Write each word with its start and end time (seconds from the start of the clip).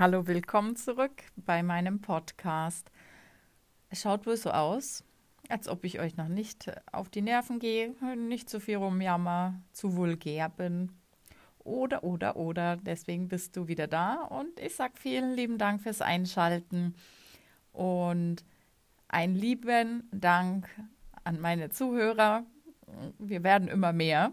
Hallo, 0.00 0.26
willkommen 0.26 0.76
zurück 0.76 1.12
bei 1.36 1.62
meinem 1.62 2.00
Podcast. 2.00 2.90
Es 3.90 4.00
schaut 4.00 4.24
wohl 4.24 4.38
so 4.38 4.50
aus, 4.50 5.04
als 5.50 5.68
ob 5.68 5.84
ich 5.84 6.00
euch 6.00 6.16
noch 6.16 6.28
nicht 6.28 6.72
auf 6.90 7.10
die 7.10 7.20
Nerven 7.20 7.58
gehe, 7.58 7.94
nicht 8.16 8.48
zu 8.48 8.60
viel 8.60 8.76
rumjammer, 8.76 9.60
zu 9.72 9.96
vulgär 9.96 10.48
bin. 10.48 10.90
Oder, 11.58 12.02
oder, 12.02 12.36
oder. 12.36 12.78
Deswegen 12.78 13.28
bist 13.28 13.58
du 13.58 13.68
wieder 13.68 13.88
da 13.88 14.22
und 14.22 14.58
ich 14.58 14.74
sage 14.74 14.94
vielen 14.96 15.34
lieben 15.34 15.58
Dank 15.58 15.82
fürs 15.82 16.00
Einschalten 16.00 16.94
und 17.74 18.42
einen 19.06 19.34
lieben 19.34 20.08
Dank 20.12 20.66
an 21.24 21.42
meine 21.42 21.68
Zuhörer. 21.68 22.46
Wir 23.18 23.44
werden 23.44 23.68
immer 23.68 23.92
mehr. 23.92 24.32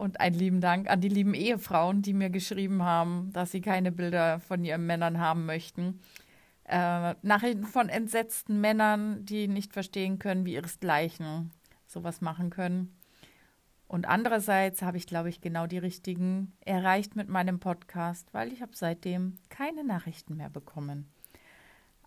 Und 0.00 0.18
einen 0.18 0.34
lieben 0.34 0.62
Dank 0.62 0.88
an 0.88 1.02
die 1.02 1.10
lieben 1.10 1.34
Ehefrauen, 1.34 2.00
die 2.00 2.14
mir 2.14 2.30
geschrieben 2.30 2.82
haben, 2.82 3.34
dass 3.34 3.50
sie 3.50 3.60
keine 3.60 3.92
Bilder 3.92 4.40
von 4.40 4.64
ihren 4.64 4.86
Männern 4.86 5.20
haben 5.20 5.44
möchten. 5.44 6.00
Äh, 6.64 7.16
Nachrichten 7.20 7.66
von 7.66 7.90
entsetzten 7.90 8.62
Männern, 8.62 9.26
die 9.26 9.46
nicht 9.46 9.74
verstehen 9.74 10.18
können, 10.18 10.46
wie 10.46 10.54
ihresgleichen 10.54 11.50
sowas 11.86 12.22
machen 12.22 12.48
können. 12.48 12.96
Und 13.88 14.08
andererseits 14.08 14.80
habe 14.80 14.96
ich, 14.96 15.06
glaube 15.06 15.28
ich, 15.28 15.42
genau 15.42 15.66
die 15.66 15.76
richtigen 15.76 16.54
erreicht 16.60 17.14
mit 17.14 17.28
meinem 17.28 17.60
Podcast, 17.60 18.32
weil 18.32 18.54
ich 18.54 18.62
habe 18.62 18.72
seitdem 18.74 19.36
keine 19.50 19.84
Nachrichten 19.84 20.34
mehr 20.34 20.48
bekommen. 20.48 21.10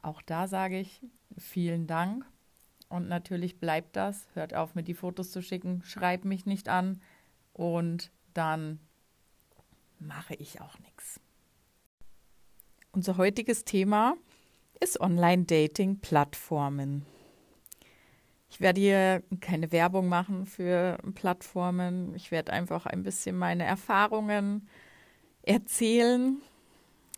Auch 0.02 0.24
da 0.24 0.48
sage 0.48 0.80
ich 0.80 1.06
vielen 1.38 1.86
Dank. 1.86 2.26
Und 2.90 3.08
natürlich 3.08 3.60
bleibt 3.60 3.96
das. 3.96 4.28
Hört 4.34 4.56
auf, 4.56 4.74
mir 4.74 4.82
die 4.82 4.96
Fotos 4.96 5.30
zu 5.30 5.44
schicken. 5.44 5.84
Schreibt 5.84 6.26
mich 6.26 6.48
nicht 6.48 6.70
an 6.70 7.00
und 7.54 8.12
dann 8.34 8.80
mache 10.00 10.34
ich 10.36 10.62
auch 10.62 10.78
nichts. 10.80 11.20
Unser 12.92 13.18
heutiges 13.18 13.66
Thema 13.66 14.16
ist 14.80 15.00
Online-Dating-Plattformen. 15.00 17.06
Ich 18.50 18.60
werde 18.62 18.82
hier 18.82 19.24
keine 19.42 19.72
Werbung 19.72 20.10
machen 20.10 20.46
für 20.46 21.00
Plattformen. 21.16 22.14
Ich 22.14 22.30
werde 22.30 22.54
einfach 22.54 22.86
ein 22.86 23.02
bisschen 23.02 23.36
meine 23.36 23.64
Erfahrungen 23.64 24.68
erzählen. 25.42 26.40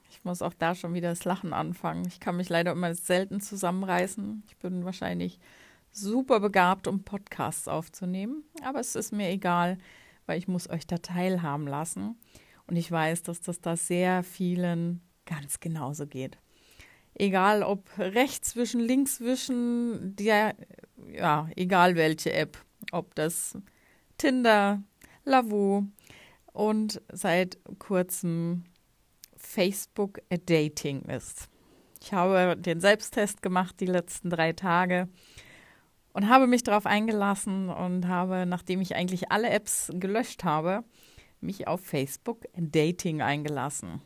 Ich 0.09 0.23
muss 0.23 0.41
auch 0.41 0.53
da 0.53 0.75
schon 0.75 0.93
wieder 0.93 1.09
das 1.09 1.25
Lachen 1.25 1.51
anfangen. 1.51 2.07
Ich 2.07 2.21
kann 2.21 2.37
mich 2.37 2.47
leider 2.47 2.71
immer 2.71 2.95
selten 2.95 3.41
zusammenreißen. 3.41 4.43
Ich 4.47 4.55
bin 4.57 4.85
wahrscheinlich 4.85 5.41
super 5.91 6.39
begabt, 6.39 6.87
um 6.87 7.03
Podcasts 7.03 7.67
aufzunehmen, 7.67 8.45
aber 8.63 8.79
es 8.79 8.95
ist 8.95 9.11
mir 9.11 9.27
egal 9.29 9.77
weil 10.25 10.37
ich 10.37 10.47
muss 10.47 10.69
euch 10.69 10.87
da 10.87 10.97
teilhaben 10.97 11.67
lassen. 11.67 12.17
Und 12.67 12.75
ich 12.75 12.91
weiß, 12.91 13.23
dass 13.23 13.41
das 13.41 13.61
da 13.61 13.75
sehr 13.75 14.23
vielen 14.23 15.01
ganz 15.25 15.59
genauso 15.59 16.07
geht. 16.07 16.37
Egal 17.13 17.63
ob 17.63 17.89
rechts 17.97 18.51
zwischen, 18.51 18.81
links 18.81 19.17
zwischen, 19.17 20.15
der, 20.15 20.55
ja, 21.11 21.47
egal 21.55 21.95
welche 21.95 22.33
App, 22.33 22.57
ob 22.91 23.15
das 23.15 23.57
Tinder, 24.17 24.83
Lavu 25.23 25.85
und 26.51 27.01
seit 27.11 27.57
kurzem 27.79 28.65
Facebook 29.35 30.21
Dating 30.29 31.03
ist. 31.03 31.49
Ich 32.01 32.13
habe 32.13 32.55
den 32.57 32.81
Selbsttest 32.81 33.41
gemacht 33.41 33.79
die 33.79 33.85
letzten 33.85 34.29
drei 34.29 34.53
Tage 34.53 35.07
und 36.15 36.29
habe 36.29 36.47
mich 36.47 36.63
darauf 36.63 36.85
eingelassen 36.85 37.69
und 37.69 38.07
habe, 38.07 38.45
nachdem 38.45 38.79
ich 38.79 38.95
eigentlich 38.95 39.33
alle 39.33 39.49
Apps 39.49 39.91
gelöscht 39.93 40.45
habe, 40.45 40.85
mich 41.41 41.67
auf 41.67 41.81
Facebook 41.81 42.45
Dating 42.55 43.21
eingelassen. 43.21 44.01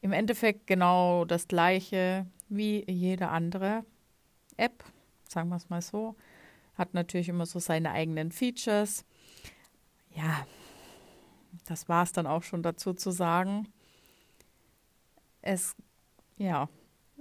Im 0.00 0.12
Endeffekt 0.12 0.66
genau 0.66 1.26
das 1.26 1.48
gleiche 1.48 2.26
wie 2.48 2.82
jede 2.90 3.28
andere 3.28 3.84
App, 4.56 4.84
sagen 5.28 5.50
wir 5.50 5.56
es 5.56 5.68
mal 5.68 5.82
so. 5.82 6.16
Hat 6.76 6.94
natürlich 6.94 7.28
immer 7.28 7.44
so 7.44 7.58
seine 7.58 7.90
eigenen 7.90 8.32
Features. 8.32 9.04
Ja, 10.14 10.46
das 11.66 11.90
war 11.90 12.04
es 12.04 12.12
dann 12.12 12.26
auch 12.26 12.42
schon 12.42 12.62
dazu 12.62 12.94
zu 12.94 13.10
sagen. 13.10 13.68
Es, 15.42 15.76
ja, 16.38 16.70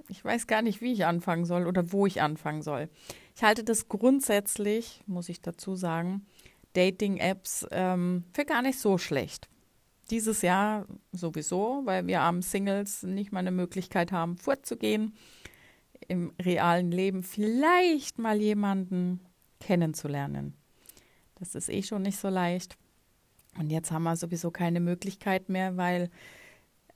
ich 0.10 0.24
weiß 0.24 0.48
gar 0.48 0.62
nicht, 0.62 0.82
wie 0.82 0.94
ich 0.94 1.06
anfangen 1.06 1.46
soll 1.46 1.68
oder 1.68 1.92
wo 1.92 2.06
ich 2.06 2.22
anfangen 2.22 2.62
soll. 2.62 2.90
Ich 3.36 3.44
halte 3.44 3.64
das 3.64 3.88
grundsätzlich, 3.88 5.02
muss 5.06 5.30
ich 5.30 5.42
dazu 5.42 5.76
sagen, 5.76 6.26
Dating-Apps 6.74 7.68
ähm, 7.72 8.24
für 8.34 8.46
gar 8.46 8.62
nicht 8.62 8.80
so 8.80 8.98
schlecht. 8.98 9.50
Dieses 10.10 10.42
Jahr 10.42 10.86
sowieso, 11.12 11.82
weil 11.86 12.08
wir 12.08 12.22
armen 12.22 12.42
Singles 12.42 13.04
nicht 13.04 13.32
mal 13.32 13.40
eine 13.40 13.52
Möglichkeit 13.52 14.12
haben, 14.12 14.38
vorzugehen, 14.38 15.14
im 16.08 16.32
realen 16.42 16.92
Leben 16.92 17.24
vielleicht 17.24 18.18
mal 18.18 18.40
jemanden 18.40 19.20
kennenzulernen. 19.60 20.54
Das 21.36 21.56
ist 21.56 21.70
eh 21.70 21.84
schon 21.84 22.04
nicht 22.04 22.18
so 22.18 22.30
leicht. 22.30 22.78
Und 23.58 23.70
jetzt 23.72 23.92
haben 23.92 24.04
wir 24.04 24.16
sowieso 24.16 24.52
keine 24.52 24.80
Möglichkeit 24.80 25.50
mehr, 25.50 25.78
weil 25.78 26.10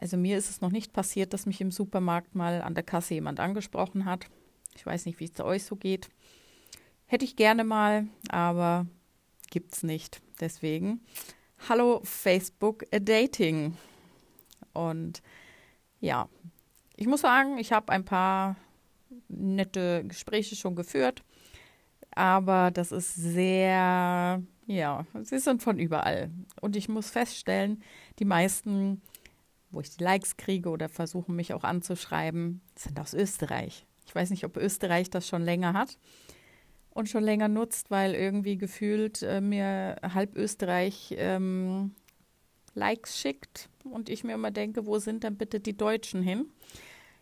also 0.02 0.18
mir 0.18 0.38
ist 0.38 0.50
es 0.50 0.62
noch 0.62 0.72
nicht 0.72 0.94
passiert, 0.94 1.32
dass 1.32 1.46
mich 1.46 1.62
im 1.62 1.72
Supermarkt 1.72 2.34
mal 2.34 2.62
an 2.64 2.74
der 2.74 2.84
Kasse 2.84 3.14
jemand 3.14 3.40
angesprochen 3.40 4.06
hat. 4.06 4.26
Ich 4.76 4.86
weiß 4.86 5.06
nicht, 5.06 5.20
wie 5.20 5.26
es 5.26 5.34
zu 5.34 5.46
euch 5.46 5.64
so 5.64 5.76
geht. 5.76 6.10
Hätte 7.06 7.24
ich 7.24 7.36
gerne 7.36 7.64
mal, 7.64 8.08
aber 8.30 8.88
gibt's 9.52 9.84
nicht. 9.84 10.22
Deswegen 10.40 11.02
Hallo 11.70 12.02
Facebook 12.04 12.84
Dating. 12.90 13.78
Und 14.74 15.22
ja, 16.00 16.28
ich 16.96 17.06
muss 17.06 17.22
sagen, 17.22 17.60
ich 17.60 17.72
habe 17.72 17.92
ein 17.92 18.04
paar 18.04 18.56
nette 19.28 20.04
Gespräche 20.08 20.56
schon 20.56 20.76
geführt, 20.76 21.24
aber 22.16 22.72
das 22.72 22.92
ist 22.92 23.14
sehr, 23.14 24.42
ja, 24.66 25.06
sie 25.22 25.40
sind 25.40 25.62
von 25.62 25.78
überall. 25.78 26.32
Und 26.60 26.76
ich 26.76 26.90
muss 26.90 27.12
feststellen, 27.12 27.84
die 28.18 28.26
meisten 28.26 29.04
wo 29.72 29.82
ich 29.82 29.96
die 29.96 30.04
Likes 30.04 30.38
kriege 30.38 30.70
oder 30.70 30.90
versuchen 30.90 31.36
mich 31.36 31.54
auch 31.54 31.64
anzuschreiben, 31.64 32.62
sind 32.76 33.00
aus 33.00 33.14
Österreich. 33.14 33.86
Ich 34.06 34.14
weiß 34.14 34.30
nicht, 34.30 34.46
ob 34.46 34.58
Österreich 34.58 35.09
das 35.09 35.28
schon 35.28 35.44
länger 35.44 35.74
hat 35.74 35.98
und 36.90 37.09
schon 37.09 37.24
länger 37.24 37.48
nutzt, 37.48 37.90
weil 37.90 38.14
irgendwie 38.14 38.58
gefühlt 38.58 39.22
äh, 39.24 39.42
mir 39.42 39.98
halb 40.02 40.36
Österreich 40.36 41.16
ähm, 41.18 41.96
Likes 42.74 43.20
schickt 43.20 43.70
und 43.84 44.09
ich 44.09 44.24
mir 44.24 44.34
immer 44.34 44.52
denke, 44.52 44.86
wo 44.86 45.00
sind 45.00 45.24
denn 45.24 45.38
bitte 45.38 45.59
die 45.59 45.76
Deutschen 45.76 46.22
hin? 46.22 46.46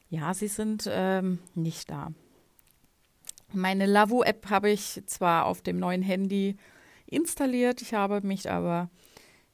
Ja, 0.09 0.33
sie 0.33 0.47
sind 0.47 0.89
ähm, 0.91 1.39
nicht 1.55 1.89
da. 1.91 2.11
Meine 3.51 3.85
Lavu-App 3.85 4.49
habe 4.49 4.69
ich 4.69 5.01
zwar 5.05 5.45
auf 5.45 5.61
dem 5.61 5.79
neuen 5.79 6.01
Handy 6.01 6.57
installiert, 7.05 7.81
ich 7.81 7.93
habe 7.93 8.21
mich 8.25 8.49
aber, 8.49 8.89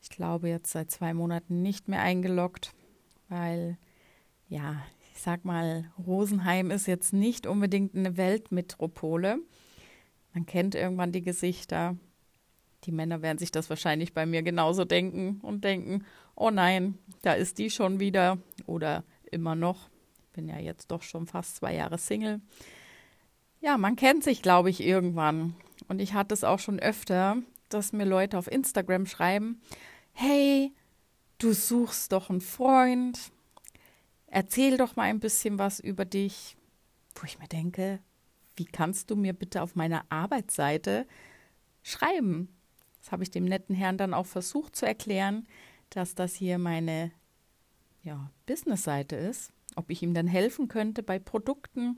ich 0.02 0.10
glaube, 0.10 0.50
jetzt 0.50 0.72
seit 0.72 0.92
zwei 0.92 1.14
Monaten 1.14 1.62
nicht 1.62 1.88
mehr 1.88 2.02
eingeloggt 2.02 2.74
weil 3.30 3.78
ja, 4.48 4.82
ich 5.14 5.22
sag 5.22 5.46
mal, 5.46 5.92
Rosenheim 6.06 6.72
ist 6.72 6.88
jetzt 6.88 7.14
nicht 7.14 7.48
unbedingt 7.48 7.96
eine 7.96 8.18
Weltmetropole. 8.18 9.40
Man 10.34 10.46
kennt 10.46 10.76
irgendwann 10.76 11.12
die 11.12 11.22
Gesichter. 11.22 11.96
Die 12.84 12.92
Männer 12.92 13.22
werden 13.22 13.38
sich 13.38 13.52
das 13.52 13.70
wahrscheinlich 13.70 14.14
bei 14.14 14.26
mir 14.26 14.44
genauso 14.44 14.86
denken 14.86 15.40
und 15.42 15.64
denken, 15.64 16.06
oh 16.36 16.52
nein, 16.52 17.00
da 17.22 17.34
ist 17.34 17.58
die 17.58 17.70
schon 17.70 18.00
wieder 18.00 18.38
oder 18.68 19.04
immer 19.32 19.56
noch. 19.56 19.90
Ich 20.18 20.34
bin 20.34 20.48
ja 20.48 20.60
jetzt 20.60 20.92
doch 20.92 21.02
schon 21.02 21.26
fast 21.26 21.56
zwei 21.56 21.74
Jahre 21.74 21.98
Single. 21.98 22.42
Ja, 23.62 23.78
man 23.78 23.96
kennt 23.96 24.24
sich, 24.24 24.42
glaube 24.42 24.70
ich, 24.70 24.82
irgendwann. 24.82 25.56
Und 25.88 26.00
ich 26.00 26.14
hatte 26.14 26.34
es 26.34 26.44
auch 26.44 26.60
schon 26.60 26.80
öfter, 26.80 27.38
dass 27.70 27.94
mir 27.94 28.06
Leute 28.06 28.38
auf 28.38 28.52
Instagram 28.52 29.06
schreiben, 29.06 29.62
hey, 30.12 30.72
du 31.38 31.54
suchst 31.54 32.12
doch 32.12 32.30
einen 32.30 32.42
Freund, 32.42 33.32
erzähl 34.28 34.78
doch 34.78 34.96
mal 34.96 35.04
ein 35.04 35.20
bisschen 35.20 35.58
was 35.60 35.80
über 35.80 36.06
dich, 36.06 36.58
wo 37.16 37.26
ich 37.26 37.40
mir 37.40 37.48
denke, 37.48 38.00
wie 38.56 38.66
kannst 38.66 39.10
du 39.10 39.16
mir 39.16 39.34
bitte 39.34 39.62
auf 39.62 39.76
meiner 39.76 40.06
Arbeitsseite 40.10 41.06
schreiben? 41.84 42.50
Das 43.02 43.12
habe 43.12 43.24
ich 43.24 43.32
dem 43.32 43.46
netten 43.46 43.76
Herrn 43.76 43.98
dann 43.98 44.14
auch 44.14 44.26
versucht 44.26 44.76
zu 44.76 44.86
erklären, 44.86 45.48
dass 45.90 46.16
das 46.16 46.36
hier 46.36 46.58
meine 46.58 47.12
ja, 48.04 48.30
Businessseite 48.46 49.16
ist, 49.16 49.52
ob 49.76 49.90
ich 49.90 50.02
ihm 50.02 50.14
dann 50.14 50.28
helfen 50.28 50.68
könnte 50.68 51.04
bei 51.04 51.20
Produkten 51.20 51.98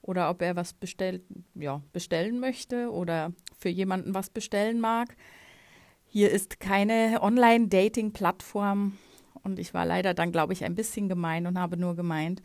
oder 0.00 0.28
ob 0.30 0.42
er 0.42 0.56
was 0.56 0.72
bestell, 0.72 1.22
ja, 1.54 1.82
bestellen 1.92 2.40
möchte 2.40 2.90
oder 2.90 3.32
für 3.58 3.68
jemanden 3.68 4.14
was 4.14 4.30
bestellen 4.30 4.80
mag. 4.80 5.16
Hier 6.14 6.30
ist 6.30 6.60
keine 6.60 7.22
Online-Dating-Plattform 7.22 8.98
und 9.44 9.58
ich 9.58 9.72
war 9.72 9.86
leider 9.86 10.12
dann, 10.12 10.30
glaube 10.30 10.52
ich, 10.52 10.62
ein 10.62 10.74
bisschen 10.74 11.08
gemein 11.08 11.46
und 11.46 11.58
habe 11.58 11.78
nur 11.78 11.96
gemeint, 11.96 12.42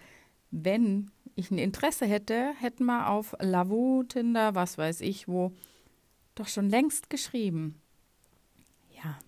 wenn 0.51 1.11
ich 1.35 1.51
ein 1.51 1.57
Interesse 1.57 2.05
hätte, 2.05 2.53
hätten 2.61 2.85
wir 2.85 3.09
auf 3.09 3.35
Lavu, 3.41 4.03
Tinder, 4.03 4.55
was 4.55 4.77
weiß 4.77 5.01
ich 5.01 5.27
wo, 5.27 5.51
doch 6.35 6.47
schon 6.47 6.69
längst 6.69 7.09
geschrieben. 7.09 7.81
Ja, 9.03 9.19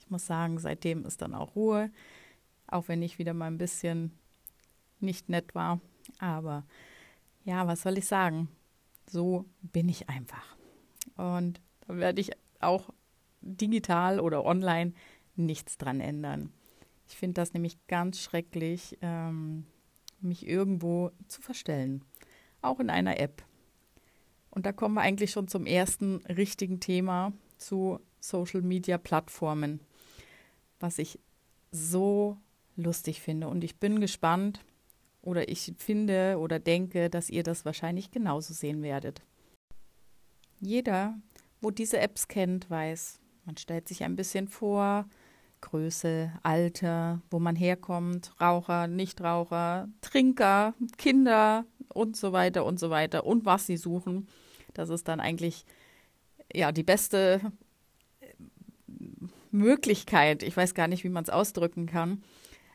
ich 0.00 0.10
muss 0.10 0.26
sagen, 0.26 0.58
seitdem 0.58 1.04
ist 1.04 1.22
dann 1.22 1.32
auch 1.32 1.54
Ruhe. 1.54 1.92
Auch 2.66 2.88
wenn 2.88 3.02
ich 3.02 3.20
wieder 3.20 3.34
mal 3.34 3.46
ein 3.46 3.56
bisschen 3.56 4.10
nicht 4.98 5.28
nett 5.28 5.54
war. 5.54 5.80
Aber 6.18 6.64
ja, 7.44 7.68
was 7.68 7.82
soll 7.82 7.98
ich 7.98 8.06
sagen? 8.06 8.48
So 9.08 9.44
bin 9.62 9.88
ich 9.88 10.08
einfach. 10.08 10.56
Und 11.16 11.60
da 11.86 11.96
werde 11.96 12.20
ich 12.20 12.32
auch 12.58 12.90
digital 13.46 14.20
oder 14.20 14.44
online 14.44 14.92
nichts 15.36 15.78
dran 15.78 16.00
ändern. 16.00 16.52
Ich 17.08 17.16
finde 17.16 17.34
das 17.34 17.52
nämlich 17.54 17.78
ganz 17.86 18.20
schrecklich, 18.20 18.98
ähm, 19.00 19.66
mich 20.20 20.46
irgendwo 20.46 21.12
zu 21.28 21.40
verstellen. 21.40 22.04
Auch 22.62 22.80
in 22.80 22.90
einer 22.90 23.20
App. 23.20 23.44
Und 24.50 24.66
da 24.66 24.72
kommen 24.72 24.94
wir 24.94 25.02
eigentlich 25.02 25.30
schon 25.30 25.48
zum 25.48 25.66
ersten 25.66 26.16
richtigen 26.26 26.80
Thema 26.80 27.32
zu 27.58 28.00
Social 28.20 28.62
Media 28.62 28.98
Plattformen, 28.98 29.80
was 30.80 30.98
ich 30.98 31.20
so 31.70 32.38
lustig 32.76 33.20
finde. 33.20 33.48
Und 33.48 33.62
ich 33.64 33.76
bin 33.76 34.00
gespannt 34.00 34.64
oder 35.22 35.48
ich 35.48 35.74
finde 35.78 36.38
oder 36.38 36.58
denke, 36.58 37.10
dass 37.10 37.30
ihr 37.30 37.42
das 37.42 37.64
wahrscheinlich 37.64 38.10
genauso 38.10 38.54
sehen 38.54 38.82
werdet. 38.82 39.22
Jeder, 40.60 41.18
wo 41.60 41.70
diese 41.70 41.98
Apps 41.98 42.28
kennt, 42.28 42.70
weiß, 42.70 43.20
man 43.46 43.56
stellt 43.56 43.88
sich 43.88 44.02
ein 44.02 44.16
bisschen 44.16 44.48
vor, 44.48 45.06
Größe, 45.60 46.32
Alter, 46.42 47.22
wo 47.30 47.38
man 47.38 47.56
herkommt, 47.56 48.32
Raucher, 48.40 48.88
Nichtraucher, 48.88 49.88
Trinker, 50.00 50.74
Kinder 50.98 51.64
und 51.88 52.16
so 52.16 52.32
weiter 52.32 52.64
und 52.64 52.78
so 52.78 52.90
weiter 52.90 53.24
und 53.24 53.46
was 53.46 53.66
sie 53.66 53.76
suchen. 53.76 54.28
Das 54.74 54.90
ist 54.90 55.08
dann 55.08 55.20
eigentlich 55.20 55.64
ja 56.52 56.72
die 56.72 56.82
beste 56.82 57.40
äh, 58.20 58.26
Möglichkeit, 59.50 60.42
ich 60.42 60.56
weiß 60.56 60.74
gar 60.74 60.88
nicht, 60.88 61.04
wie 61.04 61.08
man 61.08 61.24
es 61.24 61.30
ausdrücken 61.30 61.86
kann, 61.86 62.22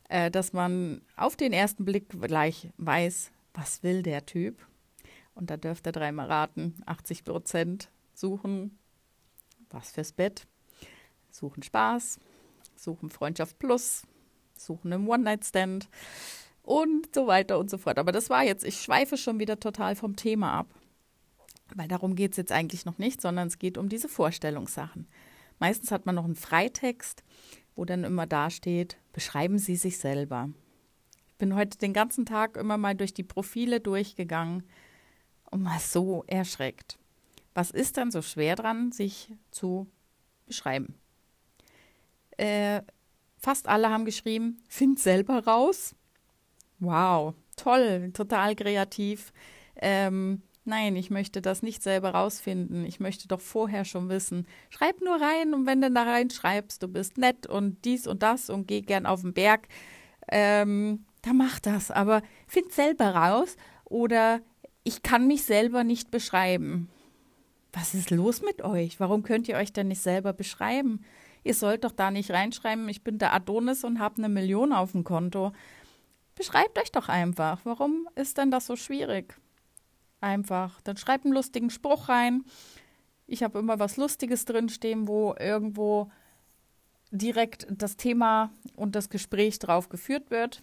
äh, 0.09 0.31
dass 0.31 0.53
man 0.53 1.01
auf 1.15 1.35
den 1.35 1.53
ersten 1.53 1.85
Blick 1.85 2.09
gleich 2.09 2.69
weiß, 2.77 3.31
was 3.53 3.83
will 3.83 4.01
der 4.01 4.25
Typ. 4.25 4.65
Und 5.35 5.49
da 5.49 5.57
dürft 5.57 5.85
ihr 5.85 5.91
dreimal 5.91 6.27
raten, 6.27 6.75
80 6.85 7.23
Prozent 7.23 7.91
suchen 8.13 8.77
was 9.73 9.91
fürs 9.91 10.11
Bett, 10.11 10.47
suchen 11.31 11.63
Spaß, 11.63 12.19
suchen 12.75 13.09
Freundschaft 13.09 13.59
Plus, 13.59 14.03
suchen 14.57 14.93
einen 14.93 15.07
One-Night-Stand 15.07 15.89
und 16.63 17.13
so 17.13 17.27
weiter 17.27 17.59
und 17.59 17.69
so 17.69 17.77
fort. 17.77 17.99
Aber 17.99 18.11
das 18.11 18.29
war 18.29 18.43
jetzt, 18.43 18.63
ich 18.63 18.81
schweife 18.81 19.17
schon 19.17 19.39
wieder 19.39 19.59
total 19.59 19.95
vom 19.95 20.15
Thema 20.15 20.53
ab, 20.53 20.67
weil 21.75 21.87
darum 21.87 22.15
geht 22.15 22.31
es 22.31 22.37
jetzt 22.37 22.51
eigentlich 22.51 22.85
noch 22.85 22.97
nicht, 22.97 23.21
sondern 23.21 23.47
es 23.47 23.59
geht 23.59 23.77
um 23.77 23.89
diese 23.89 24.09
Vorstellungssachen. 24.09 25.07
Meistens 25.59 25.91
hat 25.91 26.05
man 26.05 26.15
noch 26.15 26.25
einen 26.25 26.35
Freitext, 26.35 27.23
wo 27.75 27.85
dann 27.85 28.03
immer 28.03 28.27
da 28.27 28.49
steht, 28.49 28.97
beschreiben 29.13 29.57
Sie 29.57 29.75
sich 29.75 29.97
selber. 29.97 30.49
Ich 31.27 31.35
bin 31.37 31.55
heute 31.55 31.77
den 31.77 31.93
ganzen 31.93 32.25
Tag 32.25 32.57
immer 32.57 32.77
mal 32.77 32.95
durch 32.95 33.13
die 33.13 33.23
Profile 33.23 33.79
durchgegangen 33.79 34.63
und 35.49 35.65
war 35.65 35.79
so 35.79 36.23
erschreckt. 36.27 36.97
Was 37.53 37.71
ist 37.71 37.97
dann 37.97 38.11
so 38.11 38.21
schwer 38.21 38.55
dran, 38.55 38.91
sich 38.91 39.33
zu 39.51 39.87
beschreiben? 40.45 40.95
Äh, 42.41 42.81
fast 43.37 43.67
alle 43.67 43.91
haben 43.91 44.05
geschrieben, 44.05 44.57
find 44.67 44.99
selber 44.99 45.43
raus. 45.45 45.95
Wow, 46.79 47.35
toll, 47.55 48.11
total 48.13 48.55
kreativ. 48.55 49.31
Ähm, 49.75 50.41
nein, 50.65 50.95
ich 50.95 51.11
möchte 51.11 51.41
das 51.41 51.61
nicht 51.61 51.83
selber 51.83 52.11
rausfinden. 52.15 52.83
Ich 52.83 52.99
möchte 52.99 53.27
doch 53.27 53.41
vorher 53.41 53.85
schon 53.85 54.09
wissen. 54.09 54.47
Schreib 54.71 55.01
nur 55.01 55.21
rein 55.21 55.53
und 55.53 55.67
wenn 55.67 55.81
du 55.81 55.91
da 55.91 56.01
reinschreibst, 56.01 56.81
du 56.81 56.87
bist 56.87 57.19
nett 57.19 57.45
und 57.45 57.85
dies 57.85 58.07
und 58.07 58.23
das 58.23 58.49
und 58.49 58.67
geh 58.67 58.81
gern 58.81 59.05
auf 59.05 59.21
den 59.21 59.33
Berg, 59.33 59.67
ähm, 60.27 61.05
dann 61.21 61.37
mach 61.37 61.59
das. 61.59 61.91
Aber 61.91 62.23
find 62.47 62.71
selber 62.71 63.13
raus 63.13 63.55
oder 63.85 64.41
ich 64.83 65.03
kann 65.03 65.27
mich 65.27 65.43
selber 65.43 65.83
nicht 65.83 66.09
beschreiben 66.09 66.89
was 67.73 67.93
ist 67.93 68.11
los 68.11 68.41
mit 68.41 68.61
euch? 68.63 68.99
Warum 68.99 69.23
könnt 69.23 69.47
ihr 69.47 69.55
euch 69.55 69.71
denn 69.73 69.87
nicht 69.87 70.01
selber 70.01 70.33
beschreiben? 70.33 71.03
Ihr 71.43 71.53
sollt 71.53 71.83
doch 71.83 71.91
da 71.91 72.11
nicht 72.11 72.31
reinschreiben, 72.31 72.87
ich 72.89 73.03
bin 73.03 73.17
der 73.17 73.33
Adonis 73.33 73.83
und 73.83 73.99
habe 73.99 74.17
eine 74.17 74.29
Million 74.29 74.73
auf 74.73 74.91
dem 74.91 75.03
Konto. 75.03 75.53
Beschreibt 76.35 76.77
euch 76.79 76.91
doch 76.91 77.09
einfach. 77.09 77.61
Warum 77.63 78.07
ist 78.15 78.37
denn 78.37 78.51
das 78.51 78.67
so 78.67 78.75
schwierig? 78.75 79.35
Einfach. 80.21 80.81
Dann 80.81 80.97
schreibt 80.97 81.25
einen 81.25 81.33
lustigen 81.33 81.69
Spruch 81.69 82.09
rein. 82.09 82.43
Ich 83.27 83.43
habe 83.43 83.59
immer 83.59 83.79
was 83.79 83.97
Lustiges 83.97 84.45
drinstehen, 84.45 85.07
wo 85.07 85.35
irgendwo 85.39 86.11
direkt 87.11 87.67
das 87.69 87.97
Thema 87.97 88.51
und 88.75 88.95
das 88.95 89.09
Gespräch 89.09 89.59
drauf 89.59 89.89
geführt 89.89 90.31
wird. 90.31 90.61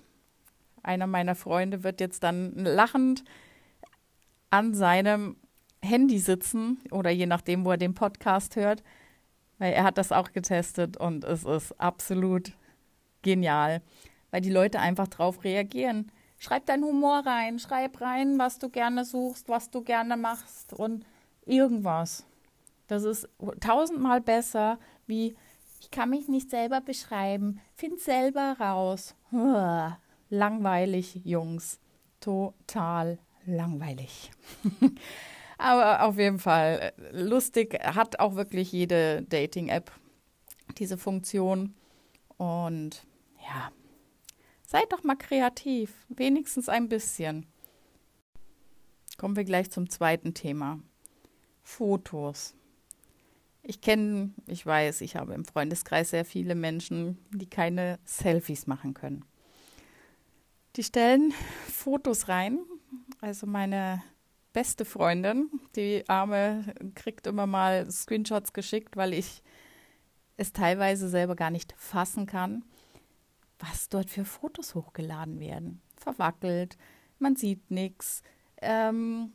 Einer 0.82 1.06
meiner 1.06 1.34
Freunde 1.34 1.82
wird 1.82 2.00
jetzt 2.00 2.22
dann 2.22 2.54
lachend 2.54 3.25
an 4.50 4.75
seinem 4.75 5.36
Handy 5.82 6.19
sitzen 6.19 6.78
oder 6.90 7.10
je 7.10 7.26
nachdem, 7.26 7.64
wo 7.64 7.72
er 7.72 7.76
den 7.76 7.94
Podcast 7.94 8.56
hört, 8.56 8.82
weil 9.58 9.72
er 9.72 9.84
hat 9.84 9.99
das 9.99 10.12
auch 10.12 10.32
getestet 10.32 10.96
und 10.96 11.25
es 11.25 11.44
ist 11.44 11.78
absolut 11.81 12.52
genial, 13.22 13.82
weil 14.31 14.40
die 14.40 14.50
Leute 14.50 14.81
einfach 14.81 15.08
drauf 15.08 15.44
reagieren. 15.44 16.12
Schreib 16.38 16.66
deinen 16.66 16.84
Humor 16.84 17.25
rein, 17.26 17.58
schreib 17.58 18.00
rein, 18.00 18.38
was 18.38 18.58
du 18.58 18.69
gerne 18.69 19.05
suchst, 19.05 19.49
was 19.49 19.70
du 19.70 19.82
gerne 19.82 20.16
machst 20.16 20.72
und 20.72 21.05
irgendwas. 21.44 22.25
Das 22.87 23.02
ist 23.05 23.28
tausendmal 23.60 24.20
besser 24.20 24.78
wie 25.08 25.34
ich 25.81 25.90
kann 25.90 26.11
mich 26.11 26.28
nicht 26.28 26.50
selber 26.50 26.81
beschreiben, 26.81 27.61
find 27.75 28.00
selber 28.00 28.56
raus. 28.61 29.14
Langweilig, 30.31 31.20
Jungs. 31.25 31.81
Total 32.20 33.19
langweilig. 33.46 34.31
Aber 35.58 36.05
auf 36.05 36.16
jeden 36.16 36.38
Fall 36.38 36.93
lustig, 37.12 37.75
hat 37.82 38.20
auch 38.20 38.37
wirklich 38.37 38.70
jede 38.70 39.22
Dating-App 39.22 39.90
diese 40.78 40.96
Funktion. 40.96 41.75
Und 42.37 43.05
ja, 43.40 43.72
seid 44.64 44.93
doch 44.93 45.02
mal 45.02 45.16
kreativ, 45.16 45.93
wenigstens 46.08 46.69
ein 46.69 46.88
bisschen. 46.88 47.46
Kommen 49.16 49.34
wir 49.34 49.44
gleich 49.44 49.70
zum 49.70 49.90
zweiten 49.90 50.32
Thema. 50.32 50.78
Fotos. 51.64 52.54
Ich 53.62 53.81
kenne, 53.81 54.31
ich 54.46 54.64
weiß, 54.64 55.00
ich 55.00 55.16
habe 55.16 55.34
im 55.34 55.44
Freundeskreis 55.44 56.11
sehr 56.11 56.25
viele 56.25 56.54
Menschen, 56.54 57.18
die 57.32 57.50
keine 57.50 57.99
Selfies 58.04 58.68
machen 58.68 58.94
können. 58.94 59.25
Die 60.76 60.85
stellen 60.85 61.35
Fotos 61.66 62.28
rein. 62.28 62.61
Also 63.21 63.47
meine 63.49 64.02
beste 64.52 64.85
Freundin. 64.85 65.50
Die 65.76 66.05
Arme 66.09 66.64
kriegt 66.95 67.26
immer 67.26 67.47
mal 67.47 67.90
Screenshots 67.90 68.52
geschickt, 68.52 68.97
weil 68.97 69.12
ich 69.12 69.43
es 70.37 70.52
teilweise 70.52 71.09
selber 71.09 71.37
gar 71.37 71.50
nicht 71.50 71.75
fassen 71.76 72.26
kann, 72.26 72.64
was 73.59 73.88
dort 73.88 74.09
für 74.11 74.25
Fotos 74.25 74.75
hochgeladen 74.75 75.40
werden. 75.40 75.83
Verwackelt, 75.97 76.76
man 77.19 77.37
sieht 77.37 77.71
nichts. 77.71 78.23
Ähm, 78.61 79.33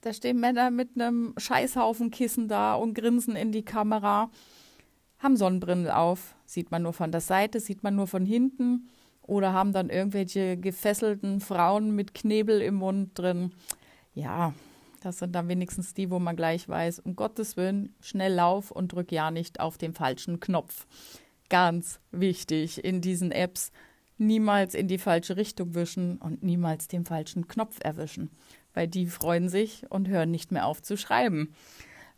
da 0.00 0.12
stehen 0.12 0.40
Männer 0.40 0.70
mit 0.70 0.90
einem 0.94 1.34
Scheißhaufen 1.36 2.10
Kissen 2.10 2.48
da 2.48 2.74
und 2.74 2.94
grinsen 2.94 3.36
in 3.36 3.52
die 3.52 3.64
Kamera, 3.64 4.30
haben 5.18 5.36
Sonnenbrille 5.36 5.96
auf, 5.96 6.34
sieht 6.46 6.70
man 6.70 6.82
nur 6.82 6.92
von 6.92 7.10
der 7.10 7.20
Seite, 7.20 7.60
sieht 7.60 7.82
man 7.82 7.96
nur 7.96 8.06
von 8.06 8.24
hinten 8.24 8.88
oder 9.28 9.52
haben 9.52 9.72
dann 9.72 9.90
irgendwelche 9.90 10.56
gefesselten 10.56 11.40
Frauen 11.40 11.94
mit 11.94 12.14
Knebel 12.14 12.60
im 12.60 12.74
Mund 12.74 13.16
drin 13.16 13.52
ja, 14.18 14.52
das 15.00 15.18
sind 15.18 15.34
dann 15.34 15.48
wenigstens 15.48 15.94
die, 15.94 16.10
wo 16.10 16.18
man 16.18 16.34
gleich 16.34 16.68
weiß, 16.68 16.98
um 16.98 17.14
Gottes 17.14 17.56
Willen, 17.56 17.94
schnell 18.00 18.34
lauf 18.34 18.70
und 18.70 18.92
drück 18.92 19.12
ja 19.12 19.30
nicht 19.30 19.60
auf 19.60 19.78
den 19.78 19.94
falschen 19.94 20.40
Knopf. 20.40 20.86
Ganz 21.48 22.00
wichtig 22.10 22.84
in 22.84 23.00
diesen 23.00 23.30
Apps, 23.30 23.70
niemals 24.18 24.74
in 24.74 24.88
die 24.88 24.98
falsche 24.98 25.36
Richtung 25.36 25.74
wischen 25.74 26.18
und 26.18 26.42
niemals 26.42 26.88
den 26.88 27.04
falschen 27.04 27.46
Knopf 27.46 27.78
erwischen, 27.80 28.30
weil 28.74 28.88
die 28.88 29.06
freuen 29.06 29.48
sich 29.48 29.84
und 29.88 30.08
hören 30.08 30.32
nicht 30.32 30.50
mehr 30.50 30.66
auf 30.66 30.82
zu 30.82 30.96
schreiben. 30.96 31.54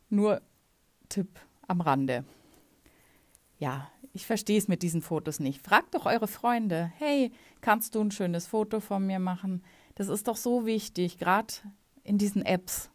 Nur 0.08 0.40
Tipp 1.10 1.38
am 1.68 1.82
Rande. 1.82 2.24
Ja, 3.60 3.90
ich 4.14 4.26
verstehe 4.26 4.58
es 4.58 4.68
mit 4.68 4.82
diesen 4.82 5.02
Fotos 5.02 5.38
nicht. 5.38 5.64
Fragt 5.64 5.94
doch 5.94 6.06
eure 6.06 6.26
Freunde, 6.26 6.90
hey, 6.96 7.30
kannst 7.60 7.94
du 7.94 8.00
ein 8.00 8.10
schönes 8.10 8.46
Foto 8.46 8.80
von 8.80 9.06
mir 9.06 9.18
machen? 9.18 9.62
Das 9.94 10.08
ist 10.08 10.26
doch 10.28 10.36
so 10.36 10.64
wichtig, 10.64 11.18
gerade 11.18 11.52
in 12.02 12.16
diesen 12.16 12.44
Apps 12.44 12.90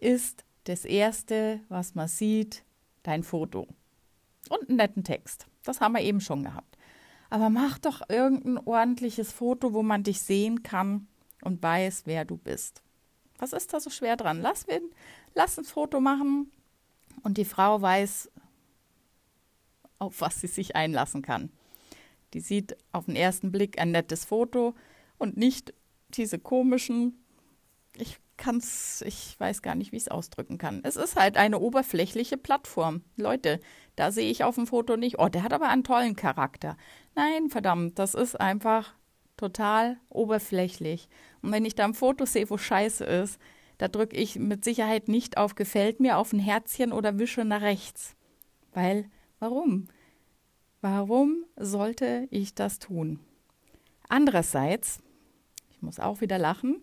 ist 0.00 0.44
das 0.64 0.86
Erste, 0.86 1.60
was 1.68 1.94
man 1.94 2.08
sieht, 2.08 2.64
dein 3.02 3.22
Foto. 3.22 3.68
Und 4.48 4.68
einen 4.68 4.78
netten 4.78 5.04
Text. 5.04 5.46
Das 5.62 5.80
haben 5.80 5.92
wir 5.92 6.00
eben 6.00 6.20
schon 6.20 6.42
gehabt. 6.42 6.78
Aber 7.28 7.50
mach 7.50 7.78
doch 7.78 8.00
irgendein 8.08 8.58
ordentliches 8.58 9.30
Foto, 9.30 9.74
wo 9.74 9.82
man 9.82 10.04
dich 10.04 10.22
sehen 10.22 10.62
kann 10.62 11.06
und 11.42 11.62
weiß, 11.62 12.02
wer 12.06 12.24
du 12.24 12.38
bist. 12.38 12.82
Was 13.38 13.52
ist 13.52 13.74
da 13.74 13.80
so 13.80 13.90
schwer 13.90 14.16
dran? 14.16 14.40
Lass, 14.40 14.66
lass 15.34 15.58
ein 15.58 15.64
Foto 15.64 16.00
machen 16.00 16.50
und 17.22 17.36
die 17.36 17.44
Frau 17.44 17.82
weiß, 17.82 18.30
auf 19.98 20.20
was 20.20 20.40
sie 20.40 20.46
sich 20.46 20.76
einlassen 20.76 21.22
kann. 21.22 21.50
Die 22.32 22.40
sieht 22.40 22.76
auf 22.92 23.06
den 23.06 23.16
ersten 23.16 23.52
Blick 23.52 23.80
ein 23.80 23.92
nettes 23.92 24.24
Foto 24.24 24.74
und 25.18 25.36
nicht 25.36 25.72
diese 26.10 26.38
komischen, 26.38 27.24
ich 27.96 28.18
kann's, 28.36 29.02
ich 29.06 29.38
weiß 29.38 29.62
gar 29.62 29.74
nicht, 29.74 29.92
wie 29.92 29.96
ich 29.96 30.04
es 30.04 30.08
ausdrücken 30.08 30.58
kann. 30.58 30.80
Es 30.82 30.96
ist 30.96 31.16
halt 31.16 31.36
eine 31.36 31.60
oberflächliche 31.60 32.36
Plattform. 32.36 33.02
Leute, 33.16 33.60
da 33.96 34.10
sehe 34.10 34.30
ich 34.30 34.44
auf 34.44 34.56
dem 34.56 34.66
Foto 34.66 34.96
nicht, 34.96 35.18
oh, 35.18 35.28
der 35.28 35.42
hat 35.42 35.52
aber 35.52 35.68
einen 35.68 35.84
tollen 35.84 36.16
Charakter. 36.16 36.76
Nein, 37.14 37.50
verdammt, 37.50 37.98
das 37.98 38.14
ist 38.14 38.40
einfach 38.40 38.94
total 39.36 39.98
oberflächlich. 40.08 41.08
Und 41.42 41.52
wenn 41.52 41.64
ich 41.64 41.74
da 41.74 41.84
ein 41.84 41.94
Foto 41.94 42.24
sehe, 42.24 42.50
wo 42.50 42.56
scheiße 42.56 43.04
ist, 43.04 43.38
da 43.78 43.88
drücke 43.88 44.16
ich 44.16 44.38
mit 44.38 44.64
Sicherheit 44.64 45.08
nicht 45.08 45.36
auf 45.36 45.54
gefällt 45.54 46.00
mir, 46.00 46.18
auf 46.18 46.32
ein 46.32 46.38
Herzchen 46.38 46.92
oder 46.92 47.18
wische 47.18 47.44
nach 47.44 47.60
rechts. 47.60 48.16
Weil, 48.72 49.10
warum? 49.44 49.88
Warum 50.80 51.44
sollte 51.56 52.26
ich 52.30 52.54
das 52.54 52.78
tun? 52.78 53.20
Andererseits, 54.08 55.00
ich 55.70 55.82
muss 55.82 56.00
auch 56.00 56.22
wieder 56.22 56.38
lachen, 56.38 56.82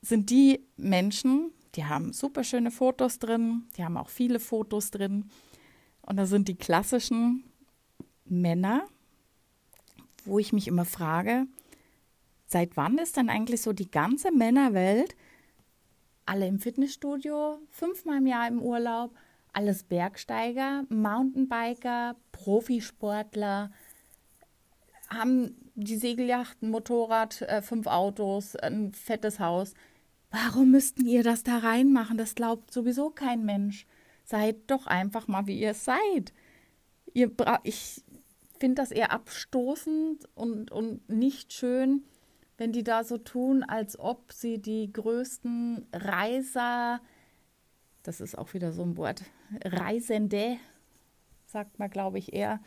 sind 0.00 0.30
die 0.30 0.64
Menschen, 0.76 1.50
die 1.74 1.86
haben 1.86 2.12
super 2.12 2.44
schöne 2.44 2.70
Fotos 2.70 3.18
drin, 3.18 3.64
die 3.76 3.84
haben 3.84 3.96
auch 3.96 4.10
viele 4.10 4.38
Fotos 4.38 4.92
drin. 4.92 5.28
Und 6.02 6.18
da 6.18 6.26
sind 6.26 6.46
die 6.46 6.54
klassischen 6.54 7.42
Männer, 8.24 8.86
wo 10.24 10.38
ich 10.38 10.52
mich 10.52 10.68
immer 10.68 10.84
frage, 10.84 11.48
seit 12.46 12.76
wann 12.76 12.98
ist 12.98 13.16
denn 13.16 13.28
eigentlich 13.28 13.62
so 13.62 13.72
die 13.72 13.90
ganze 13.90 14.30
Männerwelt 14.30 15.16
alle 16.26 16.46
im 16.46 16.60
Fitnessstudio, 16.60 17.58
fünfmal 17.70 18.18
im 18.18 18.26
Jahr 18.26 18.46
im 18.46 18.62
Urlaub, 18.62 19.14
alles 19.54 19.84
Bergsteiger, 19.84 20.84
Mountainbiker, 20.88 22.16
Profisportler, 22.32 23.70
haben 25.08 25.56
die 25.74 25.96
Segelyacht, 25.96 26.62
ein 26.62 26.70
Motorrad, 26.70 27.42
äh, 27.42 27.62
fünf 27.62 27.86
Autos, 27.86 28.56
ein 28.56 28.92
fettes 28.92 29.40
Haus. 29.40 29.74
Warum 30.30 30.70
müssten 30.70 31.06
ihr 31.06 31.22
das 31.22 31.44
da 31.44 31.58
reinmachen? 31.58 32.18
Das 32.18 32.34
glaubt 32.34 32.72
sowieso 32.72 33.10
kein 33.10 33.44
Mensch. 33.44 33.86
Seid 34.24 34.56
doch 34.68 34.86
einfach 34.86 35.28
mal, 35.28 35.46
wie 35.46 35.60
ihr 35.60 35.74
seid. 35.74 36.32
Ihr 37.12 37.30
ich 37.62 38.02
finde 38.58 38.82
das 38.82 38.90
eher 38.90 39.12
abstoßend 39.12 40.28
und, 40.34 40.72
und 40.72 41.08
nicht 41.08 41.52
schön, 41.52 42.04
wenn 42.56 42.72
die 42.72 42.84
da 42.84 43.04
so 43.04 43.18
tun, 43.18 43.62
als 43.62 43.98
ob 43.98 44.32
sie 44.32 44.58
die 44.58 44.92
größten 44.92 45.86
Reiser, 45.92 47.00
das 48.04 48.20
ist 48.20 48.38
auch 48.38 48.54
wieder 48.54 48.72
so 48.72 48.82
ein 48.82 48.96
Wort, 48.96 49.24
Reisende, 49.64 50.56
sagt 51.46 51.78
man, 51.78 51.90
glaube 51.90 52.18
ich, 52.18 52.32
eher, 52.32 52.60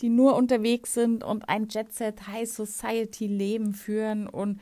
die 0.00 0.08
nur 0.08 0.36
unterwegs 0.36 0.94
sind 0.94 1.24
und 1.24 1.48
ein 1.48 1.68
Jet-Set 1.68 2.28
High 2.28 2.48
Society 2.48 3.26
Leben 3.26 3.74
führen 3.74 4.26
und 4.26 4.60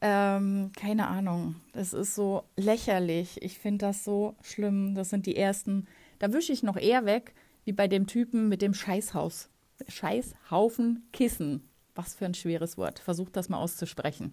ähm, 0.00 0.70
keine 0.78 1.08
Ahnung, 1.08 1.56
das 1.72 1.92
ist 1.92 2.14
so 2.14 2.44
lächerlich. 2.56 3.42
Ich 3.42 3.58
finde 3.58 3.86
das 3.86 4.04
so 4.04 4.36
schlimm. 4.42 4.94
Das 4.94 5.10
sind 5.10 5.26
die 5.26 5.36
ersten, 5.36 5.86
da 6.20 6.32
wische 6.32 6.52
ich 6.52 6.62
noch 6.62 6.76
eher 6.76 7.04
weg, 7.04 7.34
wie 7.64 7.72
bei 7.72 7.88
dem 7.88 8.06
Typen 8.06 8.48
mit 8.48 8.62
dem 8.62 8.74
Scheißhaus. 8.74 9.50
Scheißhaufen 9.88 11.08
Kissen. 11.12 11.68
Was 11.94 12.14
für 12.14 12.26
ein 12.26 12.34
schweres 12.34 12.78
Wort. 12.78 13.00
Versucht 13.00 13.36
das 13.36 13.48
mal 13.48 13.58
auszusprechen. 13.58 14.32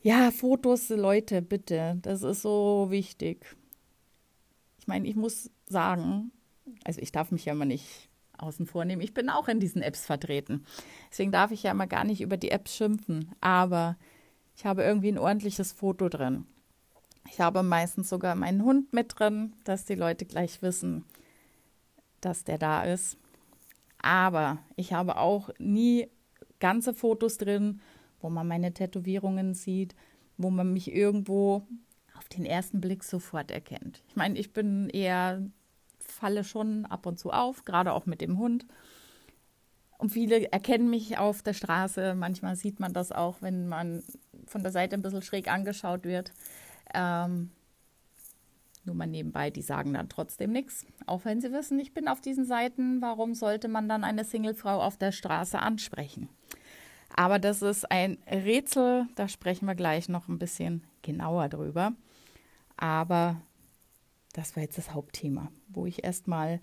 Ja, 0.00 0.30
Fotos, 0.30 0.88
Leute, 0.90 1.42
bitte. 1.42 1.98
Das 2.02 2.22
ist 2.22 2.42
so 2.42 2.86
wichtig. 2.90 3.56
Ich 4.90 4.92
meine, 4.92 5.06
ich 5.06 5.14
muss 5.14 5.48
sagen, 5.66 6.32
also 6.82 7.00
ich 7.00 7.12
darf 7.12 7.30
mich 7.30 7.44
ja 7.44 7.52
immer 7.52 7.64
nicht 7.64 8.08
außen 8.38 8.66
vor 8.66 8.84
nehmen. 8.84 9.02
Ich 9.02 9.14
bin 9.14 9.30
auch 9.30 9.46
in 9.46 9.60
diesen 9.60 9.82
Apps 9.82 10.04
vertreten. 10.04 10.64
Deswegen 11.12 11.30
darf 11.30 11.52
ich 11.52 11.62
ja 11.62 11.70
immer 11.70 11.86
gar 11.86 12.02
nicht 12.02 12.20
über 12.20 12.36
die 12.36 12.50
Apps 12.50 12.74
schimpfen. 12.74 13.30
Aber 13.40 13.96
ich 14.56 14.64
habe 14.64 14.82
irgendwie 14.82 15.12
ein 15.12 15.18
ordentliches 15.18 15.70
Foto 15.70 16.08
drin. 16.08 16.44
Ich 17.30 17.40
habe 17.40 17.62
meistens 17.62 18.08
sogar 18.08 18.34
meinen 18.34 18.64
Hund 18.64 18.92
mit 18.92 19.16
drin, 19.16 19.52
dass 19.62 19.84
die 19.84 19.94
Leute 19.94 20.24
gleich 20.24 20.60
wissen, 20.60 21.04
dass 22.20 22.42
der 22.42 22.58
da 22.58 22.82
ist. 22.82 23.16
Aber 24.02 24.58
ich 24.74 24.92
habe 24.92 25.18
auch 25.18 25.50
nie 25.60 26.08
ganze 26.58 26.94
Fotos 26.94 27.38
drin, 27.38 27.80
wo 28.20 28.28
man 28.28 28.48
meine 28.48 28.74
Tätowierungen 28.74 29.54
sieht, 29.54 29.94
wo 30.36 30.50
man 30.50 30.72
mich 30.72 30.92
irgendwo 30.92 31.64
auf 32.20 32.28
den 32.28 32.44
ersten 32.44 32.82
Blick 32.82 33.02
sofort 33.02 33.50
erkennt. 33.50 34.02
Ich 34.06 34.14
meine, 34.14 34.38
ich 34.38 34.52
bin 34.52 34.90
eher, 34.90 35.42
falle 35.98 36.44
schon 36.44 36.84
ab 36.84 37.06
und 37.06 37.18
zu 37.18 37.30
auf, 37.30 37.64
gerade 37.64 37.94
auch 37.94 38.04
mit 38.04 38.20
dem 38.20 38.38
Hund. 38.38 38.66
Und 39.96 40.10
viele 40.10 40.52
erkennen 40.52 40.90
mich 40.90 41.16
auf 41.16 41.42
der 41.42 41.54
Straße. 41.54 42.14
Manchmal 42.14 42.56
sieht 42.56 42.78
man 42.78 42.92
das 42.92 43.10
auch, 43.10 43.40
wenn 43.40 43.68
man 43.68 44.02
von 44.46 44.62
der 44.62 44.70
Seite 44.70 44.96
ein 44.96 45.02
bisschen 45.02 45.22
schräg 45.22 45.50
angeschaut 45.50 46.04
wird. 46.04 46.32
Ähm, 46.92 47.52
nur 48.84 48.96
mal 48.96 49.06
nebenbei, 49.06 49.48
die 49.48 49.62
sagen 49.62 49.94
dann 49.94 50.10
trotzdem 50.10 50.52
nichts. 50.52 50.84
Auch 51.06 51.24
wenn 51.24 51.40
sie 51.40 51.52
wissen, 51.52 51.78
ich 51.80 51.94
bin 51.94 52.06
auf 52.06 52.20
diesen 52.20 52.44
Seiten, 52.44 53.00
warum 53.00 53.32
sollte 53.32 53.68
man 53.68 53.88
dann 53.88 54.04
eine 54.04 54.24
Singlefrau 54.24 54.82
auf 54.82 54.98
der 54.98 55.12
Straße 55.12 55.58
ansprechen? 55.58 56.28
Aber 57.16 57.38
das 57.38 57.62
ist 57.62 57.90
ein 57.90 58.18
Rätsel, 58.30 59.06
da 59.14 59.26
sprechen 59.26 59.64
wir 59.64 59.74
gleich 59.74 60.10
noch 60.10 60.28
ein 60.28 60.38
bisschen 60.38 60.84
genauer 61.00 61.48
drüber. 61.48 61.94
Aber 62.80 63.40
das 64.32 64.56
war 64.56 64.62
jetzt 64.62 64.78
das 64.78 64.92
Hauptthema, 64.92 65.52
wo 65.68 65.86
ich 65.86 66.02
erstmal 66.02 66.60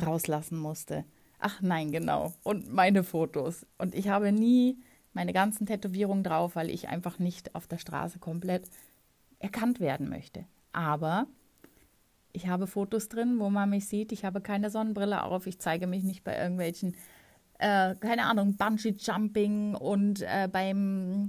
rauslassen 0.00 0.58
musste. 0.58 1.04
Ach 1.38 1.60
nein, 1.62 1.90
genau. 1.90 2.32
Und 2.42 2.72
meine 2.72 3.02
Fotos. 3.02 3.66
Und 3.78 3.94
ich 3.94 4.08
habe 4.08 4.30
nie 4.30 4.78
meine 5.12 5.32
ganzen 5.32 5.66
Tätowierungen 5.66 6.22
drauf, 6.22 6.54
weil 6.54 6.70
ich 6.70 6.88
einfach 6.88 7.18
nicht 7.18 7.54
auf 7.54 7.66
der 7.66 7.78
Straße 7.78 8.18
komplett 8.18 8.68
erkannt 9.38 9.80
werden 9.80 10.08
möchte. 10.08 10.44
Aber 10.72 11.26
ich 12.32 12.46
habe 12.46 12.66
Fotos 12.66 13.08
drin, 13.08 13.38
wo 13.38 13.50
man 13.50 13.70
mich 13.70 13.88
sieht. 13.88 14.12
Ich 14.12 14.24
habe 14.24 14.40
keine 14.40 14.70
Sonnenbrille 14.70 15.24
auf. 15.24 15.46
Ich 15.46 15.58
zeige 15.58 15.86
mich 15.86 16.04
nicht 16.04 16.22
bei 16.22 16.36
irgendwelchen 16.36 16.94
äh, 17.60 17.94
keine 17.96 18.24
Ahnung, 18.24 18.56
Bungee-Jumping 18.56 19.74
und 19.74 20.22
äh, 20.22 20.48
beim 20.50 21.28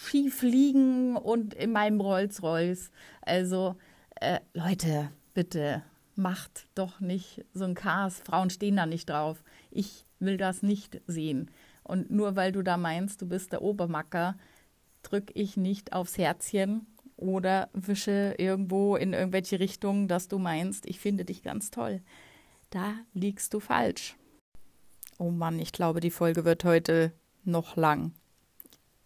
Skifliegen 0.00 1.16
und 1.16 1.54
in 1.54 1.72
meinem 1.72 2.00
Rolls-Royce. 2.00 2.90
Also, 3.22 3.76
äh, 4.20 4.38
Leute, 4.54 5.10
bitte 5.34 5.82
macht 6.14 6.66
doch 6.74 7.00
nicht 7.00 7.44
so 7.52 7.64
ein 7.64 7.74
Chaos. 7.74 8.20
Frauen 8.20 8.50
stehen 8.50 8.76
da 8.76 8.86
nicht 8.86 9.08
drauf. 9.08 9.42
Ich 9.70 10.06
will 10.20 10.36
das 10.36 10.62
nicht 10.62 11.00
sehen. 11.06 11.50
Und 11.82 12.10
nur 12.10 12.36
weil 12.36 12.52
du 12.52 12.62
da 12.62 12.76
meinst, 12.76 13.22
du 13.22 13.26
bist 13.26 13.52
der 13.52 13.62
Obermacker, 13.62 14.36
drück 15.02 15.30
ich 15.34 15.56
nicht 15.56 15.92
aufs 15.92 16.18
Herzchen 16.18 16.86
oder 17.16 17.68
wische 17.72 18.34
irgendwo 18.38 18.96
in 18.96 19.12
irgendwelche 19.12 19.58
Richtungen, 19.58 20.06
dass 20.06 20.28
du 20.28 20.38
meinst, 20.38 20.86
ich 20.86 21.00
finde 21.00 21.24
dich 21.24 21.42
ganz 21.42 21.70
toll. 21.70 22.02
Da 22.70 22.94
liegst 23.14 23.54
du 23.54 23.60
falsch. 23.60 24.16
Oh 25.18 25.30
Mann, 25.30 25.58
ich 25.58 25.72
glaube, 25.72 26.00
die 26.00 26.10
Folge 26.10 26.44
wird 26.44 26.64
heute 26.64 27.12
noch 27.44 27.76
lang. 27.76 28.12